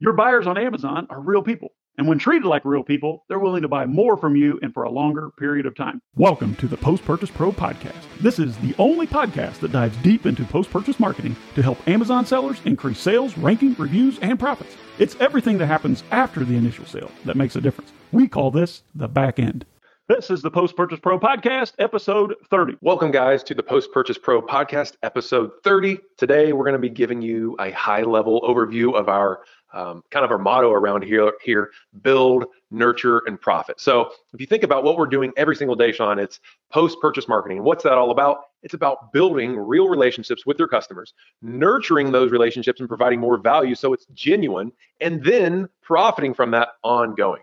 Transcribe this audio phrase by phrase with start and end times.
[0.00, 1.70] Your buyers on Amazon are real people.
[1.96, 4.84] And when treated like real people, they're willing to buy more from you and for
[4.84, 6.00] a longer period of time.
[6.14, 8.04] Welcome to the Post Purchase Pro podcast.
[8.20, 12.24] This is the only podcast that dives deep into post purchase marketing to help Amazon
[12.24, 14.76] sellers increase sales, ranking, reviews, and profits.
[15.00, 17.90] It's everything that happens after the initial sale that makes a difference.
[18.12, 19.66] We call this the back end.
[20.08, 22.78] This is the Post Purchase Pro podcast, episode 30.
[22.80, 25.98] Welcome, guys, to the Post Purchase Pro podcast, episode 30.
[26.16, 29.40] Today, we're going to be giving you a high level overview of our
[29.72, 31.70] um, kind of our motto around here here
[32.02, 33.80] build nurture and profit.
[33.80, 36.40] So if you think about what we're doing every single day sean it's
[36.72, 37.62] post purchase marketing.
[37.62, 38.38] What's that all about?
[38.62, 43.74] It's about building real relationships with your customers nurturing those relationships and providing more value
[43.74, 47.42] so it's genuine and then profiting from that ongoing.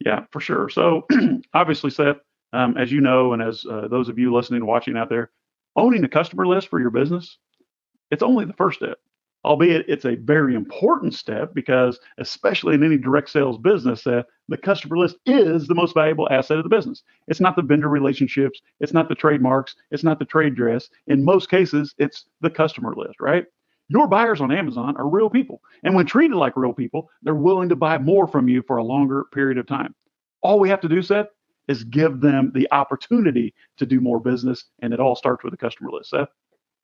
[0.00, 0.68] Yeah for sure.
[0.68, 1.06] So
[1.54, 2.18] obviously seth
[2.52, 5.30] um, as you know and as uh, those of you listening and watching out there
[5.76, 7.38] owning a customer list for your business
[8.10, 8.98] it's only the first step
[9.44, 14.56] albeit it's a very important step because especially in any direct sales business uh, the
[14.56, 17.02] customer list is the most valuable asset of the business.
[17.28, 20.88] It's not the vendor relationships it's not the trademarks it's not the trade dress.
[21.06, 23.44] In most cases it's the customer list right?
[23.88, 27.68] Your buyers on amazon are real people and when treated like real people they're willing
[27.68, 29.94] to buy more from you for a longer period of time.
[30.42, 31.26] All we have to do seth
[31.68, 35.56] is give them the opportunity to do more business and it all starts with the
[35.56, 36.28] customer list seth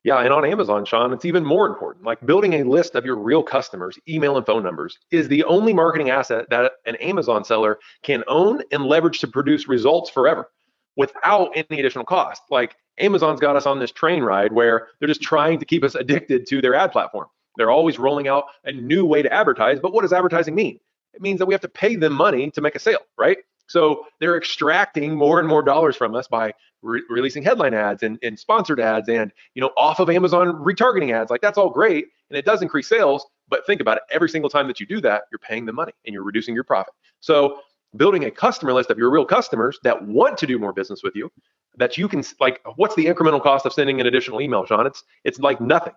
[0.02, 2.04] yeah, and on Amazon, Sean, it's even more important.
[2.04, 5.74] Like building a list of your real customers, email and phone numbers, is the only
[5.74, 10.50] marketing asset that an Amazon seller can own and leverage to produce results forever
[10.96, 12.42] without any additional cost.
[12.50, 15.94] Like Amazon's got us on this train ride where they're just trying to keep us
[15.94, 17.26] addicted to their ad platform.
[17.56, 19.80] They're always rolling out a new way to advertise.
[19.80, 20.80] But what does advertising mean?
[21.12, 23.38] It means that we have to pay them money to make a sale, right?
[23.70, 28.18] So they're extracting more and more dollars from us by re- releasing headline ads and,
[28.22, 31.30] and sponsored ads and you know off of Amazon retargeting ads.
[31.30, 34.02] Like that's all great and it does increase sales, but think about it.
[34.10, 36.64] Every single time that you do that, you're paying them money and you're reducing your
[36.64, 36.94] profit.
[37.20, 37.60] So
[37.96, 41.14] building a customer list of your real customers that want to do more business with
[41.14, 41.30] you,
[41.77, 44.86] that you can like, what's the incremental cost of sending an additional email, Sean?
[44.86, 45.92] It's it's like nothing.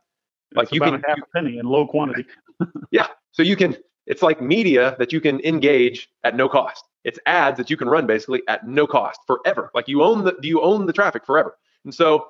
[0.55, 2.25] Like it's you can half a penny in low quantity.
[2.91, 3.07] yeah.
[3.31, 3.75] So you can.
[4.05, 6.83] It's like media that you can engage at no cost.
[7.03, 9.71] It's ads that you can run basically at no cost forever.
[9.73, 11.57] Like you own the you own the traffic forever.
[11.83, 12.27] And so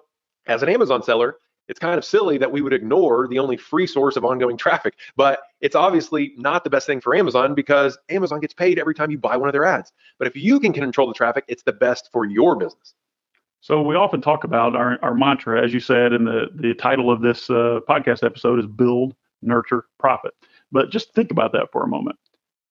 [0.47, 3.87] as an Amazon seller, it's kind of silly that we would ignore the only free
[3.87, 4.95] source of ongoing traffic.
[5.15, 9.11] But it's obviously not the best thing for Amazon because Amazon gets paid every time
[9.11, 9.91] you buy one of their ads.
[10.19, 12.93] But if you can control the traffic, it's the best for your business.
[13.61, 17.09] So we often talk about our, our mantra, as you said, and the, the title
[17.09, 19.15] of this uh, podcast episode is build,
[19.45, 20.33] nurture, profit.
[20.71, 22.17] But just think about that for a moment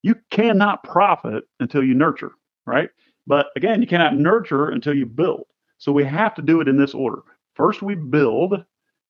[0.02, 2.32] you cannot profit until you nurture,
[2.66, 2.90] right?
[3.26, 5.44] But again, you cannot nurture until you build.
[5.78, 7.22] So we have to do it in this order.
[7.54, 8.64] First, we build.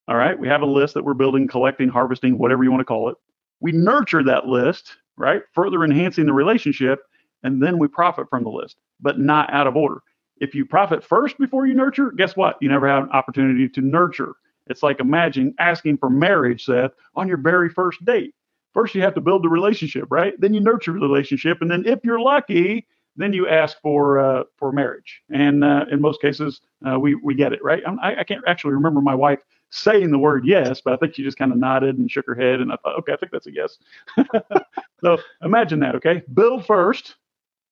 [0.09, 0.39] All right.
[0.39, 3.17] We have a list that we're building, collecting, harvesting, whatever you want to call it.
[3.61, 5.43] We nurture that list, right?
[5.55, 7.01] Further enhancing the relationship.
[7.43, 10.03] And then we profit from the list, but not out of order.
[10.39, 12.57] If you profit first before you nurture, guess what?
[12.61, 14.35] You never have an opportunity to nurture.
[14.67, 18.35] It's like imagine asking for marriage, Seth, on your very first date
[18.73, 20.39] first you have to build the relationship, right?
[20.41, 22.87] Then you nurture the relationship, and then if you're lucky,
[23.17, 25.23] then you ask for uh, for marriage.
[25.31, 27.83] And uh, in most cases, uh, we we get it, right?
[28.03, 29.41] I, I can't actually remember my wife
[29.71, 32.35] saying the word yes, but I think she just kind of nodded and shook her
[32.35, 33.79] head, and I thought, okay, I think that's a yes.
[35.01, 36.23] so imagine that, okay?
[36.35, 37.17] Build first,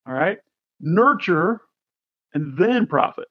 [0.07, 0.39] all right?
[0.81, 1.61] Nurture,
[2.33, 3.29] and then profit,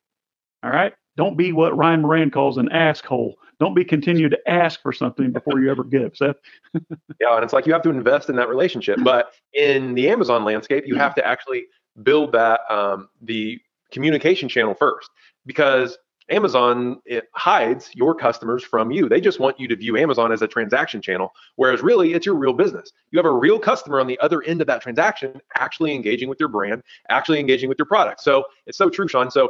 [0.62, 0.94] all right?
[1.20, 3.36] Don't be what Ryan Moran calls an asshole.
[3.60, 6.16] Don't be continue to ask for something before you ever give.
[6.16, 6.38] Seth.
[7.20, 9.00] yeah, and it's like you have to invest in that relationship.
[9.04, 11.66] But in the Amazon landscape, you have to actually
[12.04, 13.60] build that um, the
[13.92, 15.10] communication channel first
[15.46, 15.98] because
[16.30, 19.10] Amazon it hides your customers from you.
[19.10, 22.36] They just want you to view Amazon as a transaction channel, whereas really it's your
[22.36, 22.94] real business.
[23.12, 26.40] You have a real customer on the other end of that transaction, actually engaging with
[26.40, 28.22] your brand, actually engaging with your product.
[28.22, 29.30] So it's so true, Sean.
[29.30, 29.50] So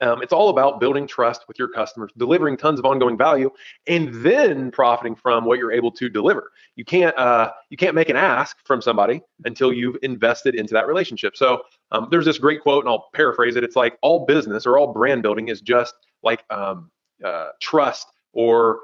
[0.00, 3.50] um, it's all about building trust with your customers, delivering tons of ongoing value,
[3.86, 6.52] and then profiting from what you're able to deliver.
[6.76, 10.86] You can't uh, you can't make an ask from somebody until you've invested into that
[10.86, 11.36] relationship.
[11.36, 11.62] So
[11.92, 13.64] um, there's this great quote, and I'll paraphrase it.
[13.64, 16.90] It's like all business or all brand building is just like um,
[17.24, 18.80] uh, trust or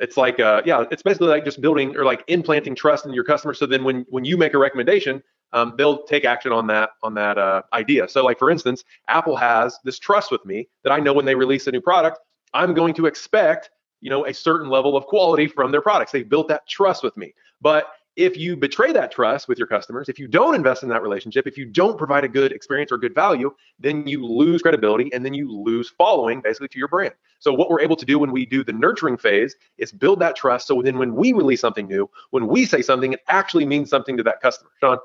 [0.00, 3.24] it's like uh, yeah it's basically like just building or like implanting trust in your
[3.24, 5.22] customer so then when when you make a recommendation
[5.54, 8.08] um, they'll take action on that on that uh, idea.
[8.08, 11.34] So, like for instance, Apple has this trust with me that I know when they
[11.34, 12.18] release a new product,
[12.52, 13.70] I'm going to expect
[14.00, 16.12] you know a certain level of quality from their products.
[16.12, 17.32] They've built that trust with me.
[17.62, 17.86] But
[18.16, 21.46] if you betray that trust with your customers, if you don't invest in that relationship,
[21.46, 25.24] if you don't provide a good experience or good value, then you lose credibility and
[25.24, 27.14] then you lose following basically to your brand.
[27.40, 30.36] So what we're able to do when we do the nurturing phase is build that
[30.36, 30.68] trust.
[30.68, 34.16] So then when we release something new, when we say something, it actually means something
[34.16, 34.70] to that customer.
[34.80, 34.98] Sean.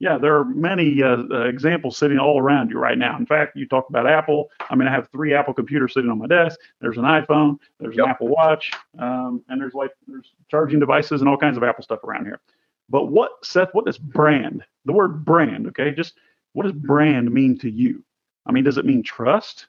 [0.00, 3.16] Yeah, there are many uh, uh, examples sitting all around you right now.
[3.16, 4.48] In fact, you talked about Apple.
[4.70, 6.58] I mean, I have three Apple computers sitting on my desk.
[6.80, 8.04] There's an iPhone, there's yep.
[8.04, 11.82] an Apple Watch, um, and there's like there's charging devices and all kinds of Apple
[11.82, 12.40] stuff around here.
[12.88, 13.70] But what, Seth?
[13.72, 14.64] What does brand?
[14.84, 15.90] The word brand, okay?
[15.90, 16.14] Just
[16.52, 18.04] what does brand mean to you?
[18.46, 19.66] I mean, does it mean trust?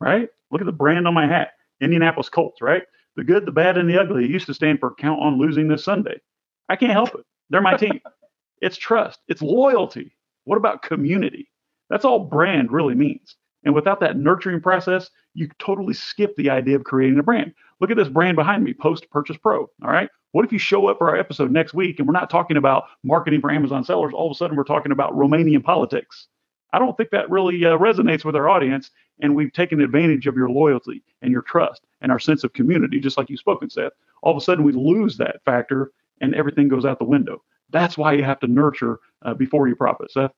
[0.00, 0.28] Right?
[0.52, 2.62] Look at the brand on my hat, Indianapolis Colts.
[2.62, 2.84] Right?
[3.16, 4.24] The good, the bad, and the ugly.
[4.24, 6.20] It used to stand for count on losing this Sunday.
[6.68, 7.26] I can't help it.
[7.50, 8.00] They're my team.
[8.62, 10.16] It's trust, it's loyalty.
[10.44, 11.50] What about community?
[11.90, 13.36] That's all brand really means.
[13.64, 17.54] And without that nurturing process, you totally skip the idea of creating a brand.
[17.80, 19.62] Look at this brand behind me, Post Purchase Pro.
[19.82, 20.08] All right.
[20.30, 22.84] What if you show up for our episode next week and we're not talking about
[23.02, 24.14] marketing for Amazon sellers?
[24.14, 26.28] All of a sudden, we're talking about Romanian politics.
[26.72, 28.92] I don't think that really uh, resonates with our audience.
[29.20, 33.00] And we've taken advantage of your loyalty and your trust and our sense of community,
[33.00, 33.92] just like you've spoken, Seth.
[34.22, 37.42] All of a sudden, we lose that factor and everything goes out the window.
[37.72, 40.32] That's why you have to nurture uh, before you profit, Seth.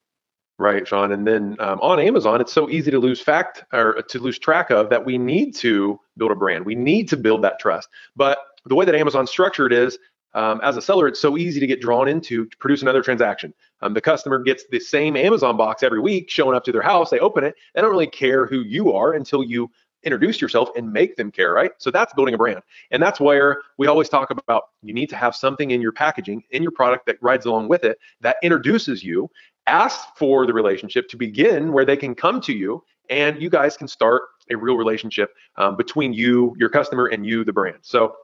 [0.59, 1.11] Right, Sean.
[1.11, 4.71] And then um, on Amazon, it's so easy to lose fact or to lose track
[4.71, 6.65] of that we need to build a brand.
[6.65, 7.89] We need to build that trust.
[8.15, 9.99] But the way that Amazon's structured is,
[10.35, 13.53] um, as a seller, it's so easy to get drawn into to produce another transaction.
[13.83, 17.11] Um, the customer gets the same Amazon box every week showing up to their house.
[17.11, 17.55] They open it.
[17.75, 19.71] They don't really care who you are until you
[20.05, 21.73] introduce yourself and make them care, right?
[21.79, 22.63] So that's building a brand.
[22.91, 26.45] And that's where we always talk about you need to have something in your packaging,
[26.51, 29.31] in your product that rides along with it that introduces you,
[29.67, 33.77] asks for the relationship to begin where they can come to you and you guys
[33.77, 37.79] can start a real relationship um, between you, your customer, and you, the brand.
[37.83, 38.15] So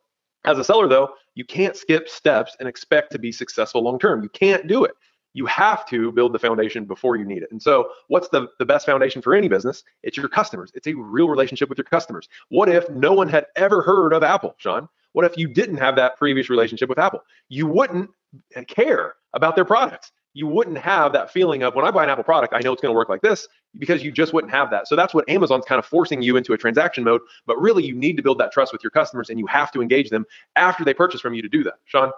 [0.45, 4.23] as a seller, though, you can't skip steps and expect to be successful long term.
[4.23, 4.93] You can't do it
[5.33, 7.51] you have to build the foundation before you need it.
[7.51, 9.85] And so, what's the, the best foundation for any business?
[10.03, 10.71] It's your customers.
[10.75, 12.29] It's a real relationship with your customers.
[12.49, 14.89] What if no one had ever heard of Apple, Sean?
[15.13, 17.25] What if you didn't have that previous relationship with Apple?
[17.49, 18.11] You wouldn't
[18.69, 20.13] care about their products.
[20.33, 22.81] You wouldn't have that feeling of when I buy an Apple product, I know it's
[22.81, 23.49] going to work like this
[23.79, 24.87] because you just wouldn't have that.
[24.87, 27.21] So that's what Amazon's kind of forcing you into a transaction mode.
[27.47, 29.83] But really, you need to build that trust with your customers and you have to
[29.83, 30.25] engage them
[30.55, 31.75] after they purchase from you to do that.
[31.85, 32.13] Sean?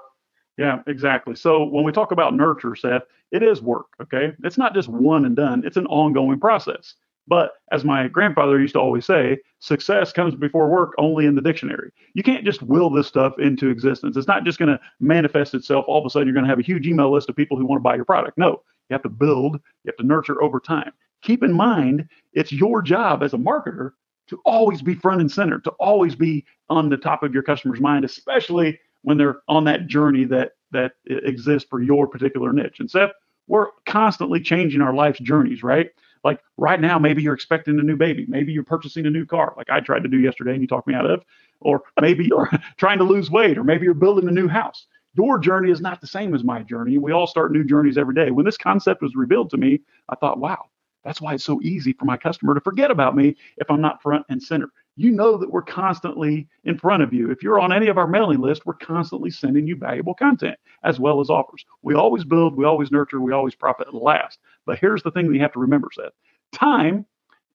[0.58, 1.34] Yeah, exactly.
[1.34, 3.86] So when we talk about nurture, Seth, it is work.
[4.00, 4.32] Okay.
[4.44, 6.94] It's not just one and done, it's an ongoing process.
[7.28, 11.40] But as my grandfather used to always say, success comes before work only in the
[11.40, 11.92] dictionary.
[12.14, 14.16] You can't just will this stuff into existence.
[14.16, 15.84] It's not just going to manifest itself.
[15.86, 17.64] All of a sudden, you're going to have a huge email list of people who
[17.64, 18.38] want to buy your product.
[18.38, 20.92] No, you have to build, you have to nurture over time.
[21.22, 23.92] Keep in mind, it's your job as a marketer
[24.28, 27.80] to always be front and center, to always be on the top of your customer's
[27.80, 32.80] mind, especially when they're on that journey that that exists for your particular niche.
[32.80, 33.10] And Seth,
[33.46, 35.90] we're constantly changing our life's journeys, right?
[36.24, 39.54] Like right now, maybe you're expecting a new baby, maybe you're purchasing a new car,
[39.56, 41.24] like I tried to do yesterday and you talked me out of,
[41.60, 44.86] or maybe you're trying to lose weight, or maybe you're building a new house.
[45.14, 46.96] Your journey is not the same as my journey.
[46.96, 48.30] We all start new journeys every day.
[48.30, 50.66] When this concept was revealed to me, I thought, wow,
[51.04, 54.02] that's why it's so easy for my customer to forget about me if I'm not
[54.02, 57.30] front and center you know that we're constantly in front of you.
[57.30, 61.00] If you're on any of our mailing list, we're constantly sending you valuable content as
[61.00, 61.64] well as offers.
[61.82, 64.38] We always build, we always nurture, we always profit last.
[64.66, 66.12] But here's the thing that you have to remember, Seth.
[66.52, 67.06] Time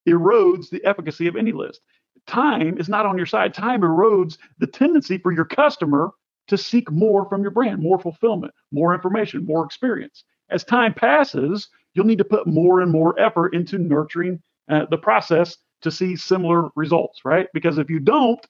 [0.07, 1.81] erodes the efficacy of any list.
[2.25, 3.53] Time is not on your side.
[3.53, 6.11] Time erodes the tendency for your customer
[6.47, 10.23] to seek more from your brand, more fulfillment, more information, more experience.
[10.49, 14.97] As time passes, you'll need to put more and more effort into nurturing uh, the
[14.97, 17.47] process to see similar results, right?
[17.53, 18.45] Because if you don't,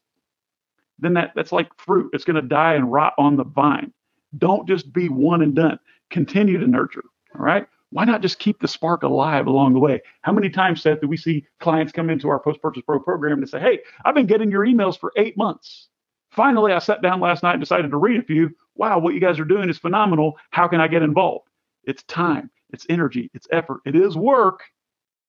[0.99, 2.09] then that, that's like fruit.
[2.13, 3.93] It's going to die and rot on the vine.
[4.37, 5.79] Don't just be one and done.
[6.09, 7.03] Continue to nurture.
[7.35, 7.67] All right.
[7.91, 10.01] Why not just keep the spark alive along the way?
[10.21, 13.39] How many times, Seth, do we see clients come into our post purchase pro program
[13.39, 15.87] and say, Hey, I've been getting your emails for eight months.
[16.31, 18.49] Finally, I sat down last night and decided to read a few.
[18.75, 20.37] Wow, what you guys are doing is phenomenal.
[20.51, 21.47] How can I get involved?
[21.85, 24.62] It's time, it's energy, it's effort, it is work,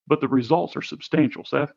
[0.06, 1.72] but the results are substantial, Seth.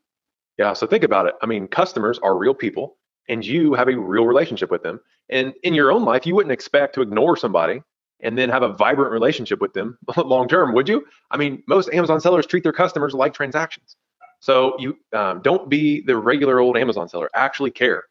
[0.58, 0.74] Yeah.
[0.74, 1.36] So think about it.
[1.41, 2.98] I mean, customers are real people
[3.30, 5.00] and you have a real relationship with them.
[5.30, 7.82] And in your own life, you wouldn't expect to ignore somebody
[8.20, 11.06] and then have a vibrant relationship with them long term, would you?
[11.32, 13.96] I mean, most Amazon sellers treat their customers like transactions.
[14.39, 17.30] So you um, don't be the regular old Amazon seller.
[17.34, 18.03] Actually care.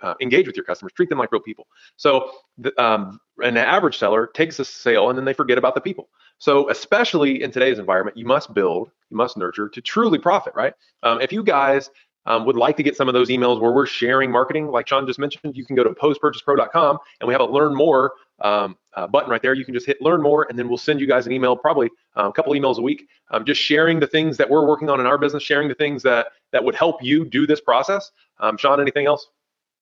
[0.00, 0.92] Uh, engage with your customers.
[0.92, 1.66] Treat them like real people.
[1.96, 5.80] So the, um, an average seller takes a sale and then they forget about the
[5.80, 6.08] people.
[6.38, 10.72] So especially in today's environment, you must build, you must nurture to truly profit, right?
[11.02, 11.90] Um, if you guys
[12.26, 15.06] um, would like to get some of those emails where we're sharing marketing, like Sean
[15.06, 19.06] just mentioned, you can go to postpurchasepro.com and we have a learn more um, uh,
[19.06, 19.54] button right there.
[19.54, 21.88] You can just hit learn more, and then we'll send you guys an email, probably
[22.16, 25.00] uh, a couple emails a week, um, just sharing the things that we're working on
[25.00, 28.10] in our business, sharing the things that that would help you do this process.
[28.40, 29.26] Um, Sean, anything else?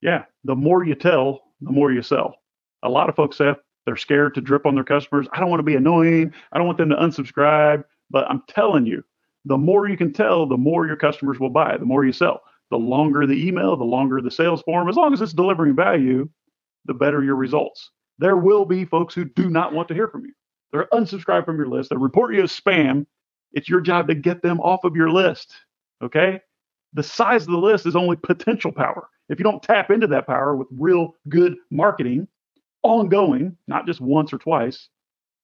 [0.00, 2.36] Yeah, the more you tell, the more you sell.
[2.82, 3.54] A lot of folks say
[3.86, 5.28] they're scared to drip on their customers.
[5.32, 6.34] I don't want to be annoying.
[6.52, 7.84] I don't want them to unsubscribe.
[8.10, 9.02] But I'm telling you,
[9.44, 12.42] the more you can tell, the more your customers will buy, the more you sell.
[12.70, 16.28] The longer the email, the longer the sales form, as long as it's delivering value,
[16.84, 17.90] the better your results.
[18.18, 20.32] There will be folks who do not want to hear from you.
[20.72, 21.90] They're unsubscribed from your list.
[21.90, 23.06] They report you as spam.
[23.52, 25.54] It's your job to get them off of your list.
[26.02, 26.40] Okay?
[26.92, 29.08] The size of the list is only potential power.
[29.28, 32.26] If you don't tap into that power with real good marketing,
[32.86, 34.88] ongoing, not just once or twice,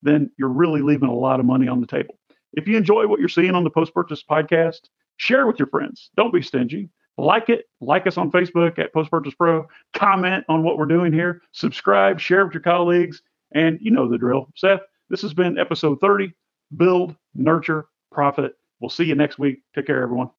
[0.03, 2.19] then you're really leaving a lot of money on the table.
[2.55, 4.81] If you enjoy what you're seeing on the post purchase podcast,
[5.17, 6.11] share with your friends.
[6.17, 6.91] Don't be stingy.
[7.19, 11.13] Like it, like us on Facebook at Post Purchase Pro, comment on what we're doing
[11.13, 13.23] here, subscribe, share with your colleagues,
[13.55, 14.49] and you know the drill.
[14.57, 14.81] Seth,
[15.11, 16.33] this has been episode 30
[16.77, 18.55] Build, Nurture, Profit.
[18.81, 19.63] We'll see you next week.
[19.75, 20.31] Take care, everyone.